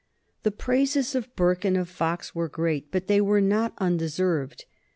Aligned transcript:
The 0.41 0.49
praises 0.49 1.13
of 1.13 1.35
Burke 1.35 1.63
and 1.63 1.77
of 1.77 1.87
Fox 1.87 2.33
were 2.33 2.49
great, 2.49 2.91
but 2.91 3.05
they 3.05 3.21
were 3.21 3.39
not 3.39 3.75
undeserved. 3.77 4.65